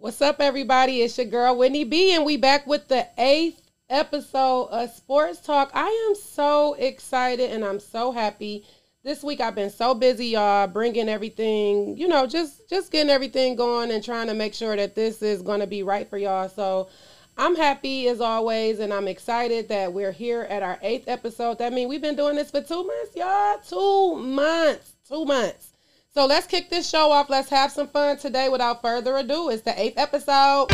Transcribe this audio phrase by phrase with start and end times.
[0.00, 1.02] What's up, everybody?
[1.02, 3.60] It's your girl Whitney B, and we back with the eighth
[3.90, 5.72] episode of Sports Talk.
[5.74, 8.64] I am so excited and I'm so happy.
[9.02, 13.56] This week I've been so busy, y'all, bringing everything, you know, just just getting everything
[13.56, 16.48] going and trying to make sure that this is going to be right for y'all.
[16.48, 16.88] So
[17.36, 21.58] I'm happy as always, and I'm excited that we're here at our eighth episode.
[21.58, 23.58] That means we've been doing this for two months, y'all.
[23.66, 24.92] Two months.
[25.08, 25.72] Two months.
[26.18, 27.30] So let's kick this show off.
[27.30, 28.48] Let's have some fun today.
[28.48, 30.66] Without further ado, it's the eighth episode.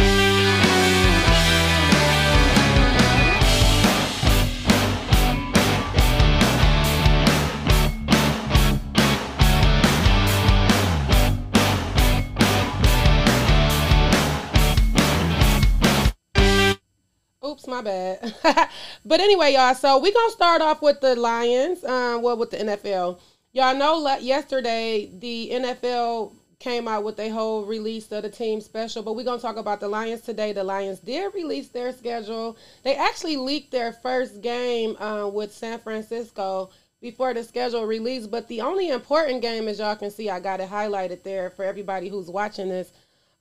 [17.45, 18.35] Oops, my bad.
[19.05, 19.74] but anyway, y'all.
[19.74, 21.85] So we're gonna start off with the Lions.
[21.85, 23.19] Um, well, with the NFL.
[23.55, 29.01] Y'all know yesterday the NFL came out with a whole release of the team special,
[29.01, 30.53] but we're gonna talk about the Lions today.
[30.53, 32.57] The Lions did release their schedule.
[32.83, 38.27] They actually leaked their first game uh, with San Francisco before the schedule release.
[38.27, 41.65] But the only important game, as y'all can see, I got it highlighted there for
[41.65, 42.93] everybody who's watching this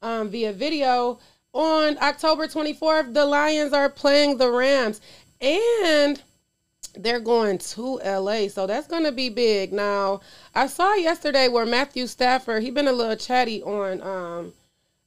[0.03, 1.17] um, via video
[1.53, 5.01] on October 24th, the Lions are playing the Rams
[5.41, 6.21] and
[6.95, 8.47] they're going to LA.
[8.47, 9.73] So that's going to be big.
[9.73, 10.21] Now,
[10.53, 14.53] I saw yesterday where Matthew Stafford, he been a little chatty on um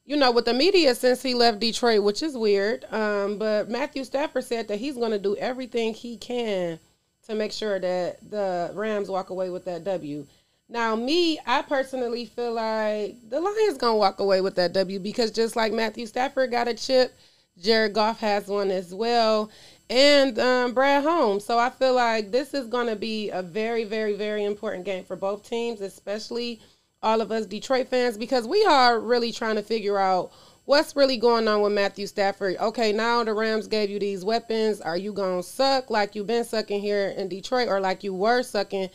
[0.08, 2.84] you know, with the media since he left Detroit, which is weird.
[2.92, 6.78] Um, but Matthew Stafford said that he's going to do everything he can
[7.26, 10.24] to make sure that the Rams walk away with that W.
[10.68, 15.30] Now, me, I personally feel like the Lions gonna walk away with that W because
[15.30, 17.16] just like Matthew Stafford got a chip,
[17.58, 19.50] Jared Goff has one as well,
[19.88, 21.44] and um, Brad Holmes.
[21.44, 25.16] So I feel like this is gonna be a very, very, very important game for
[25.16, 26.60] both teams, especially
[27.02, 30.32] all of us Detroit fans, because we are really trying to figure out
[30.64, 32.56] what's really going on with Matthew Stafford.
[32.58, 34.80] Okay, now the Rams gave you these weapons.
[34.80, 38.42] Are you gonna suck like you've been sucking here in Detroit, or like you were
[38.42, 38.90] sucking?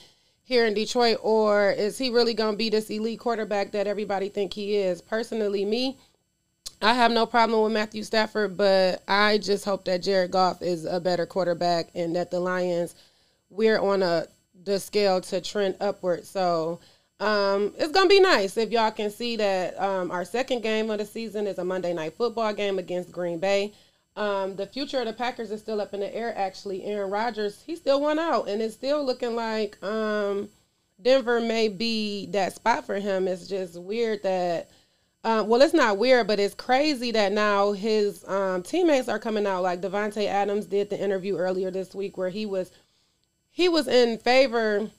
[0.51, 4.27] here in Detroit, or is he really going to be this elite quarterback that everybody
[4.27, 5.01] think he is?
[5.01, 5.97] Personally, me,
[6.83, 10.85] I have no problem with Matthew Stafford, but I just hope that Jared Goff is
[10.85, 12.95] a better quarterback and that the Lions
[13.51, 14.25] we're on a
[14.63, 16.25] the scale to trend upward.
[16.25, 16.79] So
[17.19, 20.97] um, it's gonna be nice if y'all can see that um, our second game of
[20.97, 23.73] the season is a Monday night football game against Green Bay.
[24.15, 26.33] Um, the future of the Packers is still up in the air.
[26.35, 30.49] Actually, Aaron Rodgers he still won out, and it's still looking like um,
[30.99, 33.27] Denver may be that spot for him.
[33.27, 34.69] It's just weird that.
[35.23, 39.45] Uh, well, it's not weird, but it's crazy that now his um, teammates are coming
[39.45, 39.61] out.
[39.61, 42.71] Like Davante Adams did the interview earlier this week, where he was
[43.51, 44.89] he was in favor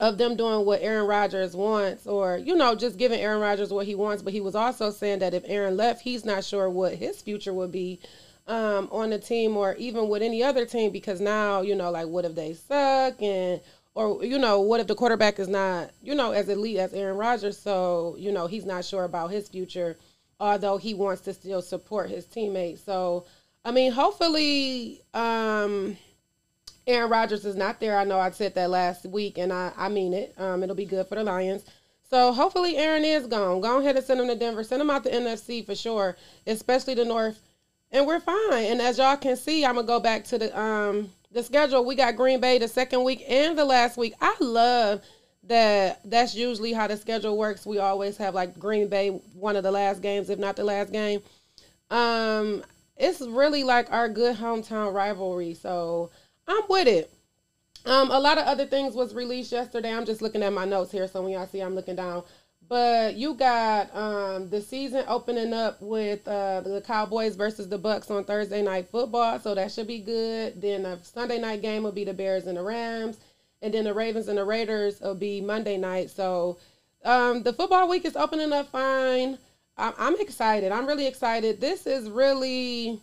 [0.00, 3.86] of them doing what Aaron Rodgers wants, or you know, just giving Aaron Rodgers what
[3.86, 4.22] he wants.
[4.22, 7.52] But he was also saying that if Aaron left, he's not sure what his future
[7.52, 8.00] would be
[8.46, 12.06] um, on the team or even with any other team because now you know like
[12.08, 13.60] what if they suck and
[13.94, 17.16] or you know what if the quarterback is not you know as elite as Aaron
[17.16, 19.96] Rodgers so you know he's not sure about his future
[20.42, 22.82] although he wants to still support his teammates.
[22.82, 23.24] So
[23.64, 25.96] I mean hopefully um,
[26.84, 27.96] Aaron Rodgers is not there.
[27.96, 30.34] I know I said that last week and I I mean it.
[30.36, 31.64] Um, it'll be good for the Lions.
[32.10, 33.60] So hopefully Aaron is gone.
[33.60, 34.64] Go ahead and send him to Denver.
[34.64, 36.16] Send him out the NFC for sure
[36.46, 37.40] especially the North.
[37.92, 38.64] And we're fine.
[38.64, 41.84] And as y'all can see, I'm gonna go back to the um the schedule.
[41.84, 44.14] We got Green Bay the second week and the last week.
[44.20, 45.02] I love
[45.44, 46.00] that.
[46.04, 47.66] That's usually how the schedule works.
[47.66, 50.92] We always have like Green Bay one of the last games, if not the last
[50.92, 51.22] game.
[51.90, 52.62] Um,
[52.96, 55.54] it's really like our good hometown rivalry.
[55.54, 56.10] So
[56.46, 57.10] I'm with it.
[57.84, 59.92] Um, a lot of other things was released yesterday.
[59.92, 62.22] I'm just looking at my notes here, so when y'all see I'm looking down.
[62.72, 68.10] But you got um, the season opening up with uh, the Cowboys versus the Bucs
[68.10, 70.58] on Thursday night football, so that should be good.
[70.58, 73.18] Then the Sunday night game will be the Bears and the Rams,
[73.60, 76.08] and then the Ravens and the Raiders will be Monday night.
[76.08, 76.56] So
[77.04, 79.36] um, the football week is opening up fine.
[79.76, 80.72] I'm, I'm excited.
[80.72, 81.60] I'm really excited.
[81.60, 83.02] This is really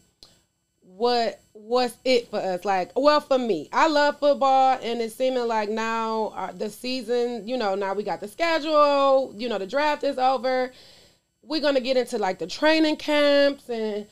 [0.99, 2.65] what what's it for us?
[2.65, 7.47] Like well for me i love football and it's seeming like now uh, the season
[7.47, 10.71] you know now we got the schedule you know the draft is over.
[11.41, 14.07] We're gonna get into like the training camps and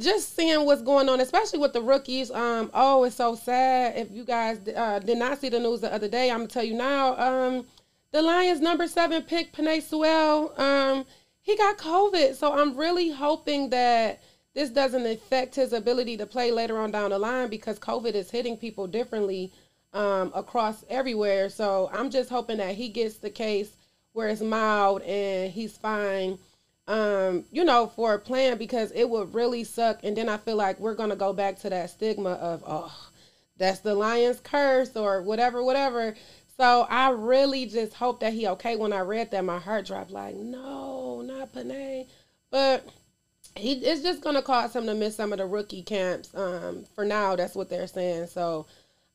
[0.00, 2.30] just seeing what's going on especially with the rookies.
[2.30, 3.98] Um oh it's so sad.
[3.98, 6.64] If you guys uh, did not see the news the other day i'm gonna tell
[6.64, 7.66] you now um
[8.10, 11.04] the lions number seven pick Penei Sewell um
[11.42, 12.36] he got covid.
[12.36, 14.22] So i'm really hoping that
[14.54, 18.30] this doesn't affect his ability to play later on down the line because COVID is
[18.30, 19.52] hitting people differently
[19.92, 21.48] um, across everywhere.
[21.48, 23.76] So I'm just hoping that he gets the case
[24.12, 26.38] where it's mild and he's fine
[26.88, 30.00] um, you know, for a plan because it would really suck.
[30.02, 33.08] And then I feel like we're gonna go back to that stigma of oh,
[33.56, 36.14] that's the lion's curse or whatever, whatever.
[36.56, 38.76] So I really just hope that he okay.
[38.76, 40.10] When I read that, my heart dropped.
[40.10, 42.06] Like, no, not Penei.
[42.50, 42.86] But
[43.56, 46.34] he it's just gonna cause him to miss some of the rookie camps.
[46.34, 48.28] Um, for now, that's what they're saying.
[48.28, 48.66] So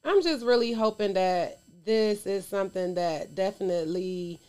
[0.04, 4.40] I'm just really hoping that this is something that definitely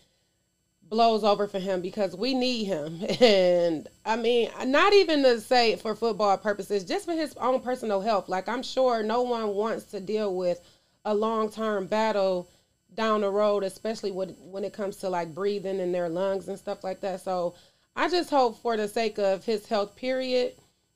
[0.88, 3.00] blows over for him because we need him.
[3.20, 8.00] And I mean, not even to say for football purposes, just for his own personal
[8.00, 8.28] health.
[8.28, 10.60] Like I'm sure no one wants to deal with
[11.04, 12.48] a long term battle
[12.94, 16.58] down the road, especially when when it comes to like breathing in their lungs and
[16.58, 17.20] stuff like that.
[17.20, 17.54] So
[17.98, 20.52] I just hope for the sake of his health, period,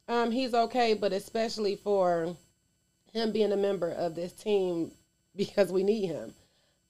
[0.07, 0.95] um, he's okay.
[0.95, 2.37] But especially for
[3.13, 4.93] him being a member of this team
[5.37, 6.33] because we need him.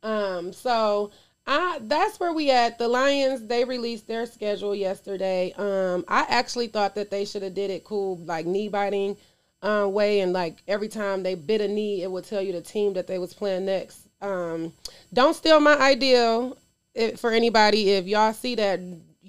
[0.03, 1.13] Um, so
[1.47, 2.79] I that's where we at.
[2.79, 5.55] The Lions they released their schedule yesterday.
[5.57, 9.17] Um, I actually thought that they should have did it cool, like knee biting
[9.63, 12.61] uh, way, and like every time they bit a knee, it would tell you the
[12.61, 14.09] team that they was playing next.
[14.21, 14.75] Um,
[15.11, 16.53] don't steal my idea
[16.95, 17.93] if, for anybody.
[17.93, 18.79] If y'all see that,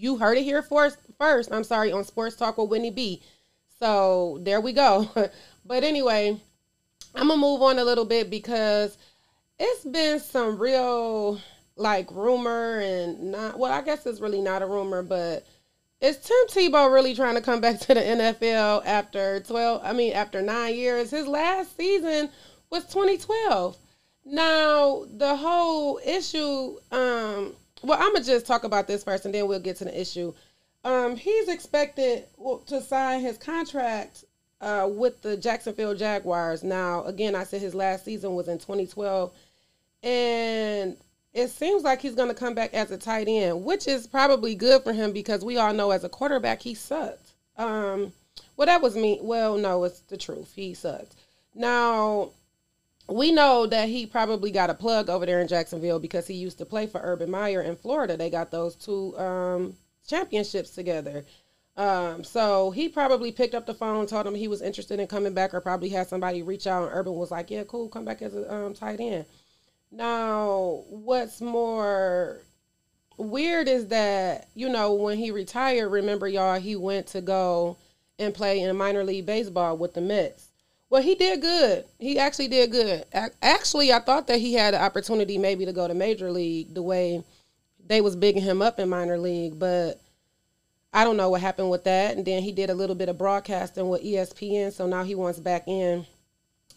[0.04, 0.98] you heard it here first.
[1.18, 3.24] First, I'm sorry on Sports Talk with Whitney B.
[3.80, 5.10] So there we go.
[5.66, 6.38] but anyway,
[7.16, 8.98] I'm gonna move on a little bit because
[9.58, 11.40] it's been some real
[11.78, 15.48] like rumor and not well, I guess it's really not a rumor, but
[16.02, 20.12] is Tim Tebow really trying to come back to the NFL after 12 I mean
[20.12, 21.12] after 9 years?
[21.12, 22.30] His last season
[22.70, 23.78] was 2012.
[24.26, 29.48] Now, the whole issue um well, I'm to just talk about this first and then
[29.48, 30.34] we'll get to the issue.
[30.84, 32.26] Um he's expected
[32.68, 34.26] to sign his contract
[34.64, 36.64] uh, with the Jacksonville Jaguars.
[36.64, 39.32] Now, again, I said his last season was in 2012,
[40.02, 40.98] and
[41.34, 44.84] it seems like he's to come back as a tight end, which is probably good
[44.84, 47.32] for him because we all know as a quarterback he sucked.
[47.58, 48.14] Um,
[48.56, 49.20] well, that was me.
[49.22, 50.54] Well, no, it's the truth.
[50.56, 51.16] He sucked.
[51.54, 52.30] Now,
[53.08, 56.58] we know that he probably got a plug over there in Jacksonville because he used
[56.60, 58.16] to play for Urban Meyer in Florida.
[58.16, 59.76] They got those two um,
[60.08, 61.26] championships together.
[61.76, 65.34] Um, so he probably picked up the phone, told him he was interested in coming
[65.34, 68.22] back, or probably had somebody reach out, and Urban was like, "Yeah, cool, come back
[68.22, 69.26] as a um, tight end."
[69.92, 72.42] Now, what's more
[73.18, 77.78] weird is that, you know, when he retired, remember y'all, he went to go
[78.20, 80.50] and play in minor league baseball with the Mets.
[80.94, 81.86] Well, he did good.
[81.98, 83.04] He actually did good.
[83.42, 86.84] Actually, I thought that he had an opportunity maybe to go to major league the
[86.84, 87.24] way
[87.84, 90.00] they was bigging him up in minor league, but
[90.94, 92.16] I don't know what happened with that.
[92.16, 95.40] And then he did a little bit of broadcasting with ESPN, so now he wants
[95.40, 96.06] back in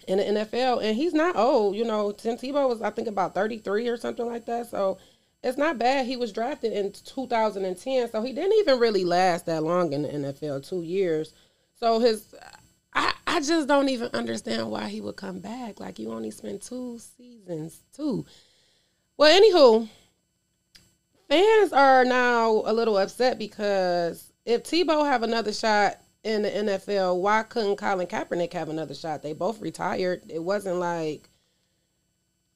[0.08, 1.76] in the NFL, and he's not old.
[1.76, 4.70] You know, Tim Tebow was I think about thirty three or something like that.
[4.70, 4.96] So
[5.44, 6.06] it's not bad.
[6.06, 10.08] He was drafted in 2010, so he didn't even really last that long in the
[10.08, 11.34] NFL, two years.
[11.78, 12.34] So his,
[12.96, 15.78] I, I just don't even understand why he would come back.
[15.78, 18.25] Like you only spent two seasons, two.
[19.19, 19.88] Well, anywho,
[21.28, 27.20] fans are now a little upset because if Tebow have another shot in the NFL,
[27.20, 29.22] why couldn't Colin Kaepernick have another shot?
[29.22, 30.22] They both retired.
[30.31, 31.28] It wasn't like,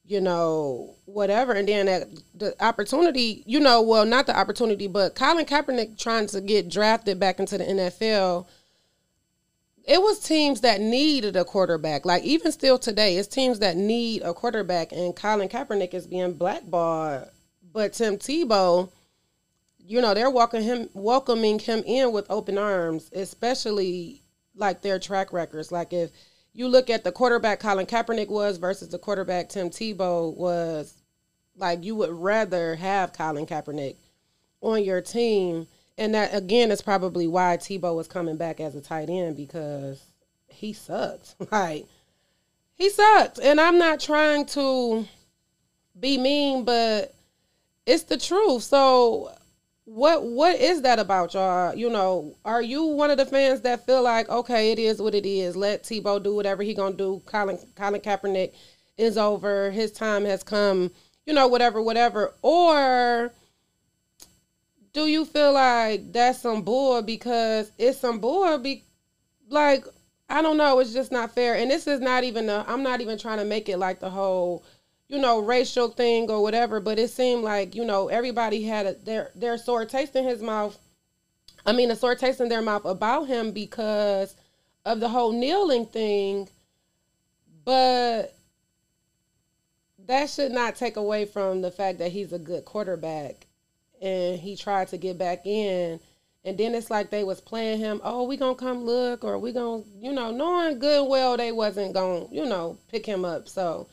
[0.05, 1.53] you know, whatever.
[1.53, 6.25] And then that, the opportunity, you know, well, not the opportunity, but Colin Kaepernick trying
[6.27, 8.47] to get drafted back into the NFL.
[9.85, 12.05] It was teams that needed a quarterback.
[12.05, 16.33] Like even still today, it's teams that need a quarterback, and Colin Kaepernick is being
[16.33, 17.29] blackballed.
[17.73, 18.89] But Tim Tebow,
[19.79, 24.21] you know, they're welcoming him welcoming him in with open arms, especially
[24.55, 25.71] like their track records.
[25.71, 26.11] Like if
[26.53, 30.95] you look at the quarterback Colin Kaepernick was versus the quarterback Tim Tebow was,
[31.55, 33.95] like you would rather have Colin Kaepernick
[34.61, 35.67] on your team.
[35.97, 40.03] And that again is probably why Tebow was coming back as a tight end because
[40.47, 41.35] he sucked.
[41.51, 41.85] Like
[42.75, 43.39] he sucked.
[43.41, 45.05] And I'm not trying to
[45.99, 47.13] be mean, but
[47.85, 48.63] it's the truth.
[48.63, 49.31] So
[49.85, 51.75] what what is that about y'all?
[51.75, 55.13] You know, are you one of the fans that feel like okay, it is what
[55.15, 55.55] it is.
[55.55, 57.21] Let Tebow do whatever he gonna do.
[57.25, 58.53] Colin Colin Kaepernick
[58.97, 59.71] is over.
[59.71, 60.91] His time has come.
[61.25, 62.33] You know, whatever, whatever.
[62.41, 63.31] Or
[64.93, 68.57] do you feel like that's some bull because it's some bull?
[68.57, 68.83] Be
[69.49, 69.85] like
[70.29, 70.79] I don't know.
[70.79, 71.55] It's just not fair.
[71.55, 72.49] And this is not even.
[72.49, 74.63] i I'm not even trying to make it like the whole
[75.11, 78.93] you know, racial thing or whatever, but it seemed like, you know, everybody had a,
[78.93, 80.79] their their sore taste in his mouth.
[81.65, 84.33] I mean, a sore taste in their mouth about him because
[84.85, 86.47] of the whole kneeling thing.
[87.65, 88.33] But
[90.07, 93.47] that should not take away from the fact that he's a good quarterback
[94.01, 95.99] and he tried to get back in
[96.43, 99.51] And then it's like they was playing him, oh, we gonna come look, or we
[99.51, 103.47] gonna, you know, knowing good and well they wasn't gonna, you know, pick him up.
[103.47, 103.87] So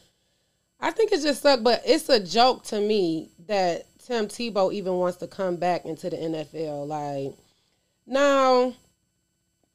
[0.81, 4.95] I think it just sucked, but it's a joke to me that Tim Tebow even
[4.95, 6.87] wants to come back into the NFL.
[6.87, 7.37] Like
[8.07, 8.75] now,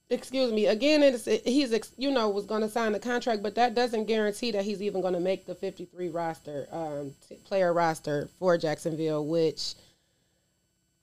[0.10, 3.76] excuse me, again, it's he's you know was going to sign the contract, but that
[3.76, 7.14] doesn't guarantee that he's even going to make the 53 roster, um,
[7.46, 9.76] player roster for Jacksonville, which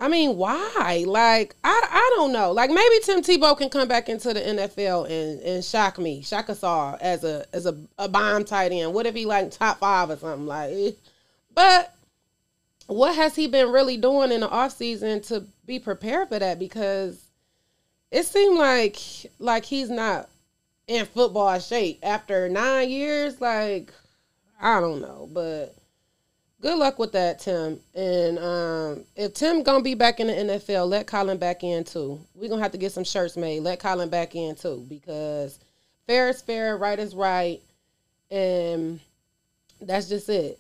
[0.01, 1.05] I mean, why?
[1.07, 2.53] Like, I, I don't know.
[2.53, 6.49] Like, maybe Tim Tebow can come back into the NFL and, and shock me, shock
[6.49, 8.95] us all as a as a, a bomb tight end.
[8.95, 10.71] What if he like top five or something like?
[10.73, 10.91] Eh.
[11.55, 11.95] But
[12.87, 16.59] what has he been really doing in the off season to be prepared for that?
[16.59, 17.23] Because
[18.11, 18.99] it seemed like
[19.39, 20.31] like he's not
[20.89, 23.39] in football shape after nine years.
[23.39, 23.93] Like,
[24.61, 25.77] I don't know, but
[26.61, 27.81] good luck with that, Tim.
[27.95, 32.21] And um, if Tim gonna be back in the NFL, let Colin back in too.
[32.35, 33.61] We're gonna have to get some shirts made.
[33.61, 35.59] Let Colin back in too, because
[36.07, 37.61] fair is fair, right is right,
[38.31, 39.01] and
[39.81, 40.59] that's just it.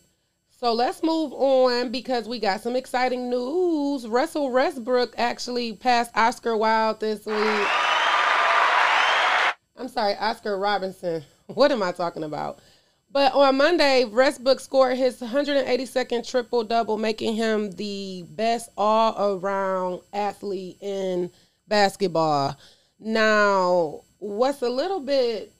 [0.60, 4.06] So let's move on because we got some exciting news.
[4.06, 7.68] Russell Westbrook actually passed Oscar Wilde this week.
[9.76, 11.22] I'm sorry, Oscar Robinson.
[11.50, 12.60] What am I talking about?
[13.12, 20.02] But on Monday, Westbrook scored his 182nd triple double, making him the best all around
[20.12, 21.32] athlete in
[21.66, 22.56] basketball.
[23.00, 25.52] Now, what's a little bit,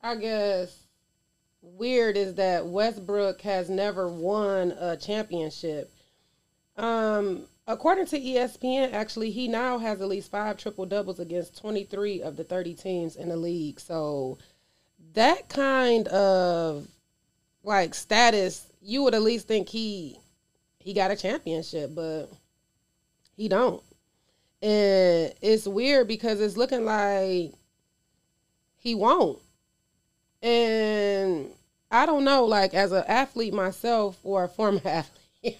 [0.00, 0.84] I guess,
[1.60, 5.92] weird is that Westbrook has never won a championship.
[6.76, 12.22] Um, according to ESPN, actually, he now has at least five triple doubles against 23
[12.22, 13.80] of the 30 teams in the league.
[13.80, 14.38] So,
[15.14, 16.86] that kind of
[17.62, 20.18] like status, you would at least think he
[20.78, 22.28] he got a championship, but
[23.36, 23.82] he don't.
[24.60, 27.52] And it's weird because it's looking like
[28.78, 29.38] he won't.
[30.42, 31.50] And
[31.90, 35.58] I don't know, like as an athlete myself or a former athlete.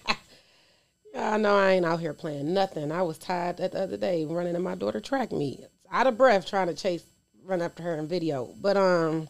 [1.15, 2.91] I know I ain't out here playing nothing.
[2.91, 5.61] I was tired the other day running in my daughter track meet.
[5.91, 7.03] Out of breath trying to chase
[7.45, 8.49] run after her in video.
[8.59, 9.27] But um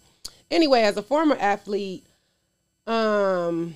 [0.52, 2.06] anyway, as a former athlete,
[2.88, 3.76] um,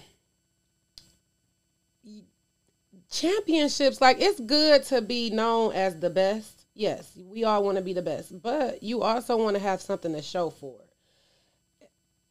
[3.10, 6.66] championships like it's good to be known as the best.
[6.74, 10.14] Yes, we all want to be the best, but you also want to have something
[10.14, 10.80] to show for.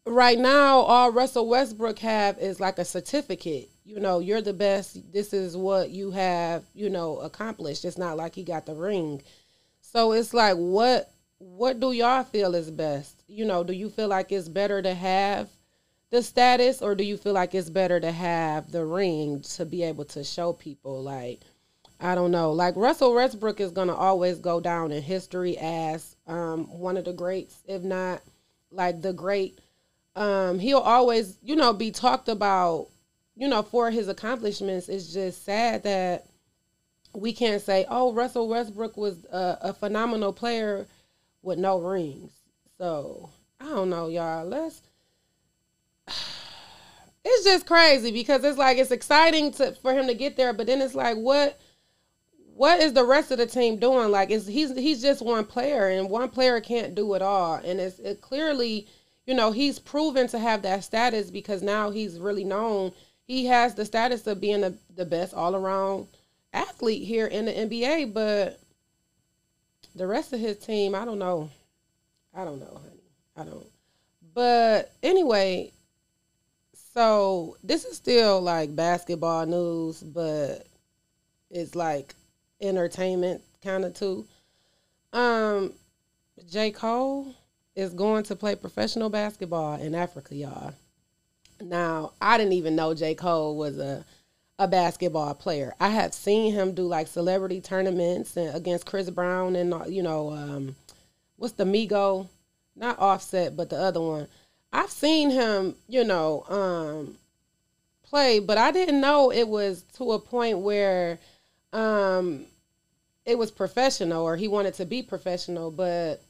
[0.06, 3.70] Right now, all Russell Westbrook have is like a certificate.
[3.84, 5.12] You know, you're the best.
[5.12, 7.84] This is what you have, you know, accomplished.
[7.84, 9.22] It's not like he got the ring.
[9.80, 13.22] So it's like what what do y'all feel is best?
[13.26, 15.48] You know, do you feel like it's better to have
[16.10, 19.82] the status or do you feel like it's better to have the ring to be
[19.82, 21.40] able to show people like
[21.98, 22.52] I don't know.
[22.52, 27.06] Like Russell Westbrook is going to always go down in history as um, one of
[27.06, 28.20] the greats, if not
[28.70, 29.60] like the great.
[30.14, 32.88] Um, he'll always, you know, be talked about,
[33.34, 34.90] you know, for his accomplishments.
[34.90, 36.26] It's just sad that
[37.14, 40.86] we can't say, oh, Russell Westbrook was a, a phenomenal player
[41.46, 42.32] with no rings.
[42.76, 44.44] So I don't know, y'all.
[44.44, 44.82] Let's.
[47.28, 50.68] It's just crazy because it's like it's exciting to for him to get there, but
[50.68, 51.58] then it's like what
[52.54, 54.12] what is the rest of the team doing?
[54.12, 57.54] Like is he's he's just one player and one player can't do it all.
[57.54, 58.86] And it's it clearly,
[59.26, 62.92] you know, he's proven to have that status because now he's really known.
[63.26, 66.06] He has the status of being the, the best all around
[66.52, 68.60] athlete here in the NBA, but
[69.96, 71.50] the rest of his team, I don't know.
[72.34, 73.02] I don't know, honey.
[73.36, 73.66] I don't.
[74.34, 75.72] But anyway,
[76.92, 80.66] so this is still like basketball news, but
[81.50, 82.14] it's like
[82.60, 84.26] entertainment kind of too.
[85.12, 85.72] Um,
[86.50, 86.70] J.
[86.70, 87.34] Cole
[87.74, 90.74] is going to play professional basketball in Africa, y'all.
[91.60, 93.14] Now, I didn't even know J.
[93.14, 94.04] Cole was a
[94.58, 95.74] a basketball player.
[95.78, 100.02] I have seen him do like celebrity tournaments and against Chris Brown and uh, you
[100.02, 100.76] know um,
[101.36, 102.28] what's the Migo,
[102.74, 104.28] not Offset, but the other one.
[104.72, 107.18] I've seen him, you know, um,
[108.02, 111.18] play, but I didn't know it was to a point where
[111.72, 112.46] um,
[113.24, 115.70] it was professional or he wanted to be professional.
[115.70, 116.22] But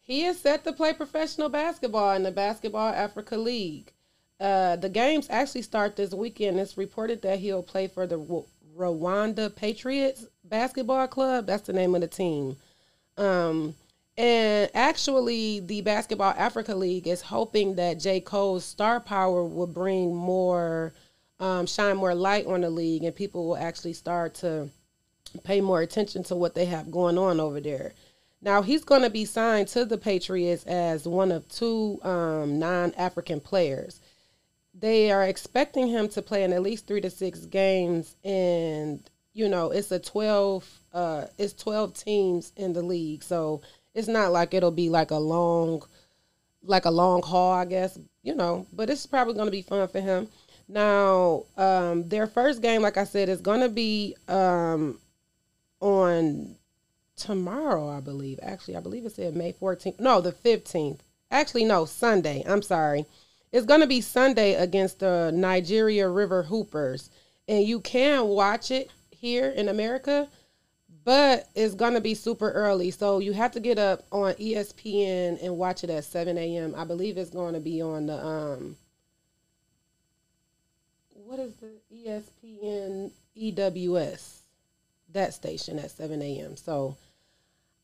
[0.00, 3.92] he is set to play professional basketball in the Basketball Africa League.
[4.42, 6.58] Uh, the games actually start this weekend.
[6.58, 8.18] It's reported that he'll play for the
[8.76, 11.46] Rwanda Patriots Basketball Club.
[11.46, 12.56] That's the name of the team.
[13.16, 13.76] Um,
[14.18, 18.18] and actually, the Basketball Africa League is hoping that J.
[18.18, 20.92] Cole's star power will bring more,
[21.38, 24.68] um, shine more light on the league, and people will actually start to
[25.44, 27.92] pay more attention to what they have going on over there.
[28.40, 33.38] Now he's going to be signed to the Patriots as one of two um, non-African
[33.38, 34.00] players.
[34.82, 39.00] They are expecting him to play in at least three to six games, and
[39.32, 40.68] you know it's a twelve.
[40.92, 43.62] Uh, it's twelve teams in the league, so
[43.94, 45.84] it's not like it'll be like a long,
[46.64, 47.96] like a long haul, I guess.
[48.24, 50.26] You know, but it's probably going to be fun for him.
[50.66, 54.98] Now, um, their first game, like I said, is going to be um,
[55.78, 56.56] on
[57.14, 58.40] tomorrow, I believe.
[58.42, 60.00] Actually, I believe it said May 14th.
[60.00, 61.00] No, the 15th.
[61.30, 62.42] Actually, no, Sunday.
[62.44, 63.06] I'm sorry.
[63.52, 67.10] It's going to be Sunday against the Nigeria River Hoopers.
[67.46, 70.28] And you can watch it here in America,
[71.04, 72.90] but it's going to be super early.
[72.90, 76.74] So you have to get up on ESPN and watch it at 7 a.m.
[76.74, 78.76] I believe it's going to be on the, um,
[81.12, 84.38] what is the ESPN EWS?
[85.12, 86.56] That station at 7 a.m.
[86.56, 86.96] So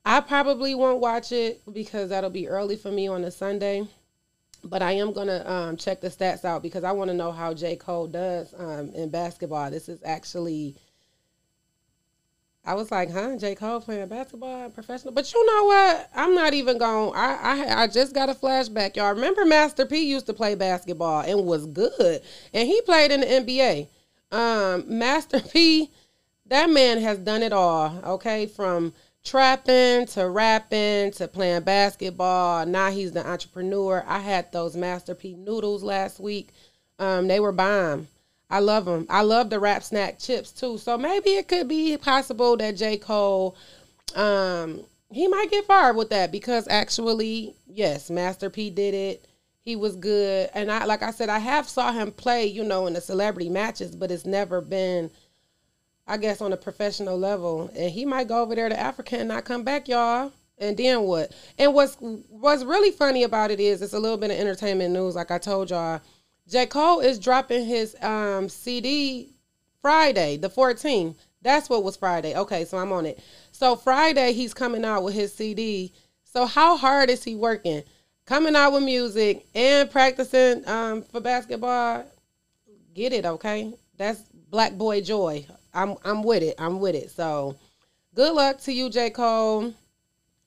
[0.07, 3.87] I probably won't watch it because that'll be early for me on a Sunday.
[4.65, 7.55] But I am gonna um, check the stats out because I want to know how
[7.55, 9.71] J Cole does um, in basketball.
[9.71, 10.75] This is actually,
[12.65, 15.15] I was like, huh, J Cole playing basketball, professional.
[15.15, 16.11] But you know what?
[16.15, 17.12] I'm not even going.
[17.15, 19.15] I, I just got a flashback, y'all.
[19.15, 22.21] Remember Master P used to play basketball and was good,
[22.53, 23.88] and he played in the NBA.
[24.33, 25.91] Um, Master P,
[26.47, 28.00] that man has done it all.
[28.05, 28.93] Okay, from
[29.25, 32.65] trapping to rapping to playing basketball.
[32.67, 34.05] Now he's the entrepreneur.
[34.07, 36.49] I had those Master P noodles last week.
[36.99, 38.09] Um, they were bomb.
[38.51, 39.07] I love them.
[39.11, 40.79] I love the rap snack chips too.
[40.79, 42.97] So maybe it could be possible that J.
[42.97, 43.57] Cole,
[44.15, 49.25] um, he might get fired with that because actually, yes, Master P did it.
[49.61, 52.87] He was good, and I like I said, I have saw him play, you know,
[52.87, 55.11] in the celebrity matches, but it's never been
[56.09, 59.29] I guess on a professional level, and he might go over there to Africa and
[59.29, 60.33] not come back, y'all.
[60.57, 61.33] And then what?
[61.59, 65.14] And what's what's really funny about it is it's a little bit of entertainment news.
[65.14, 66.01] Like I told y'all,
[66.49, 69.35] J Cole is dropping his um, CD
[69.83, 71.14] Friday, the 14th.
[71.42, 72.35] That's what was Friday.
[72.35, 73.21] Okay, so I'm on it.
[73.53, 75.92] So Friday he's coming out with his CD.
[76.25, 77.83] So how hard is he working?
[78.25, 82.05] Coming out with music and practicing um, for basketball.
[82.94, 83.75] Get it, okay?
[83.97, 85.47] That's black boy joy.
[85.79, 86.57] I'm I'm with it.
[86.59, 87.11] I'm with it.
[87.11, 87.57] So
[88.14, 89.11] good luck to you, J.
[89.11, 89.73] Cole.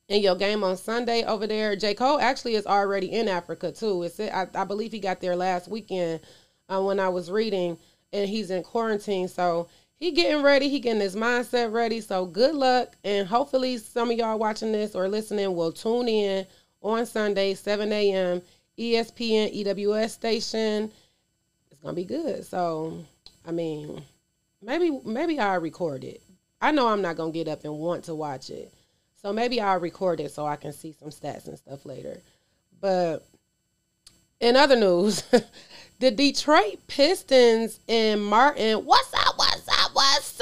[0.10, 1.94] In your game on Sunday over there, J.
[1.94, 4.04] Cole actually is already in Africa too.
[4.04, 6.20] It's I, I believe he got there last weekend
[6.68, 7.78] uh, when I was reading,
[8.12, 9.30] and he's in quarantine.
[9.30, 10.68] So he getting ready.
[10.68, 12.02] He getting his mindset ready.
[12.02, 16.46] So good luck, and hopefully some of y'all watching this or listening will tune in
[16.82, 18.42] on Sunday, 7 a.m.
[18.78, 20.92] ESPNEWS station.
[21.72, 22.46] It's gonna be good.
[22.46, 23.06] So
[23.46, 24.04] I mean,
[24.62, 26.22] maybe maybe I'll record it.
[26.62, 28.74] I know I'm not gonna get up and want to watch it.
[29.22, 32.22] So maybe I'll record it so I can see some stats and stuff later.
[32.80, 33.26] But
[34.40, 35.24] in other news,
[36.00, 40.42] the Detroit Pistons and Martin, what's up, what's up, what's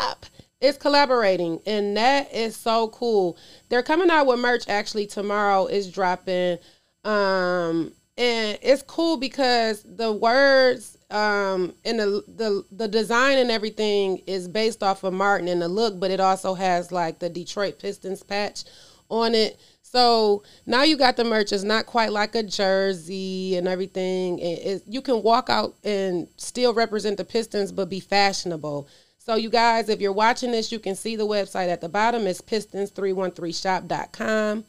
[0.00, 0.26] up?
[0.60, 3.36] Is collaborating and that is so cool.
[3.68, 6.58] They're coming out with merch actually tomorrow is dropping.
[7.04, 14.18] Um and it's cool because the words um and the the the design and everything
[14.26, 17.78] is based off of Martin and the look, but it also has like the Detroit
[17.78, 18.64] Pistons patch
[19.10, 19.60] on it.
[19.82, 21.52] So now you got the merch.
[21.52, 24.40] It's not quite like a jersey and everything.
[24.40, 28.88] It, it, you can walk out and still represent the Pistons, but be fashionable.
[29.24, 32.26] So you guys, if you're watching this, you can see the website at the bottom.
[32.26, 34.64] It's pistons313shop.com.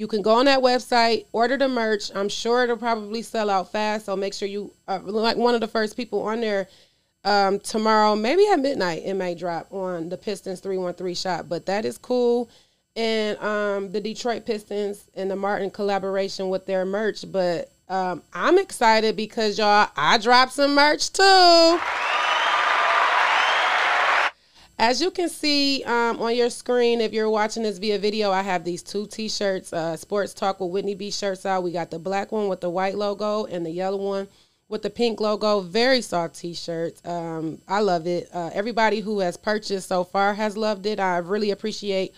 [0.00, 2.10] You can go on that website, order the merch.
[2.14, 4.06] I'm sure it'll probably sell out fast.
[4.06, 6.68] So make sure you are like one of the first people on there
[7.22, 11.46] um, tomorrow, maybe at midnight, it may drop on the Pistons 313 shop.
[11.50, 12.48] But that is cool.
[12.96, 17.30] And um, the Detroit Pistons and the Martin collaboration with their merch.
[17.30, 21.78] But um, I'm excited because y'all, I dropped some merch too.
[24.80, 28.40] As you can see um, on your screen, if you're watching this via video, I
[28.40, 31.62] have these two t-shirts, uh, Sports Talk with Whitney B shirts out.
[31.62, 34.26] We got the black one with the white logo and the yellow one
[34.70, 35.60] with the pink logo.
[35.60, 37.02] Very soft t-shirts.
[37.04, 38.30] Um, I love it.
[38.32, 40.98] Uh, everybody who has purchased so far has loved it.
[40.98, 42.14] I really appreciate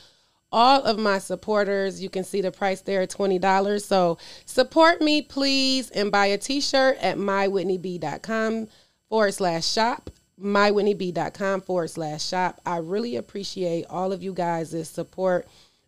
[0.53, 2.01] all of my supporters.
[2.01, 3.83] You can see the price there at $20.
[3.83, 8.69] So support me, please, and buy a t-shirt at mywhitneyb.com
[9.09, 10.11] forward slash shop
[10.43, 12.61] mywhitneyb.com forward slash shop.
[12.67, 15.47] I really appreciate all of you guys' support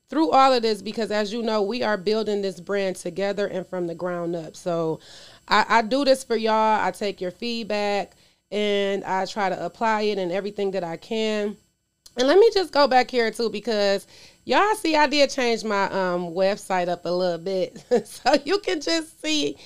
[0.08, 3.66] through all of this because as you know, we are building this brand together and
[3.66, 4.56] from the ground up.
[4.56, 5.00] So
[5.48, 6.80] I, I do this for y'all.
[6.80, 8.12] I take your feedback
[8.50, 11.56] and I try to apply it and everything that I can.
[12.16, 14.06] And let me just go back here too because
[14.44, 17.84] y'all see I did change my um website up a little bit.
[18.06, 19.56] so you can just see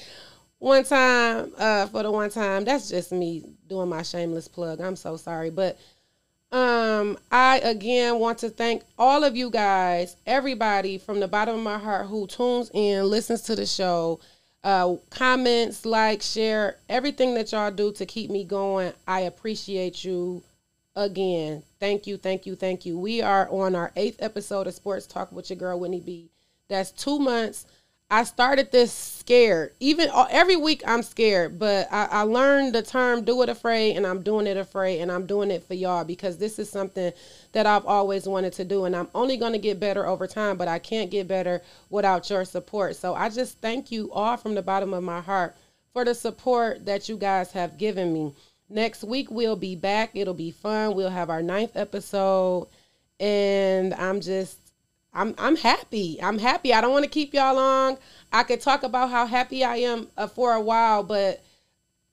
[0.58, 2.64] one time uh for the one time.
[2.64, 4.80] That's just me doing my shameless plug.
[4.80, 5.78] I'm so sorry, but
[6.50, 11.62] um I again want to thank all of you guys, everybody from the bottom of
[11.62, 14.18] my heart who tunes in, listens to the show,
[14.64, 18.92] uh comments, like, share, everything that y'all do to keep me going.
[19.06, 20.42] I appreciate you
[20.96, 21.62] again.
[21.78, 22.98] Thank you, thank you, thank you.
[22.98, 26.30] We are on our eighth episode of Sports Talk with your girl Whitney B.
[26.68, 27.66] That's two months.
[28.10, 29.74] I started this scared.
[29.80, 33.96] Even uh, every week I'm scared, but I, I learned the term "do it afraid,"
[33.98, 37.12] and I'm doing it afraid, and I'm doing it for y'all because this is something
[37.52, 40.56] that I've always wanted to do, and I'm only going to get better over time.
[40.56, 42.96] But I can't get better without your support.
[42.96, 45.54] So I just thank you all from the bottom of my heart
[45.92, 48.34] for the support that you guys have given me.
[48.70, 50.12] Next week we'll be back.
[50.14, 50.94] It'll be fun.
[50.94, 52.68] We'll have our ninth episode,
[53.20, 54.67] and I'm just
[55.12, 56.18] I'm I'm happy.
[56.22, 56.72] I'm happy.
[56.72, 57.98] I don't want to keep y'all long.
[58.32, 61.42] I could talk about how happy I am uh, for a while, but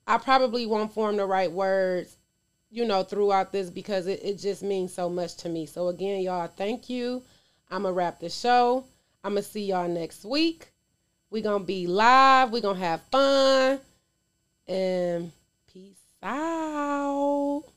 [0.06, 2.16] I probably won't form the right words,
[2.70, 5.66] you know, throughout this because it, it just means so much to me.
[5.66, 7.22] So again, y'all, thank you.
[7.70, 8.84] I'm gonna wrap the show.
[9.22, 10.72] I'm gonna see y'all next week.
[11.30, 12.50] We're gonna be live.
[12.50, 13.80] We're gonna have fun.
[14.68, 15.32] And
[15.76, 17.75] Peace out.